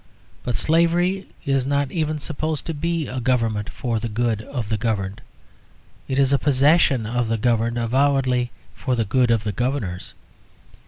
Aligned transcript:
But 0.41 0.55
slavery 0.55 1.27
is 1.45 1.67
not 1.67 1.91
even 1.91 2.17
supposed 2.17 2.65
to 2.65 2.73
be 2.73 3.05
a 3.05 3.19
government 3.19 3.69
for 3.69 3.99
the 3.99 4.09
good 4.09 4.41
of 4.41 4.69
the 4.69 4.77
governed. 4.79 5.21
It 6.07 6.17
is 6.17 6.33
a 6.33 6.39
possession 6.39 7.05
of 7.05 7.27
the 7.27 7.37
governed 7.37 7.77
avowedly 7.77 8.49
for 8.73 8.95
the 8.95 9.05
good 9.05 9.29
of 9.29 9.43
the 9.43 9.51
governors. 9.51 10.15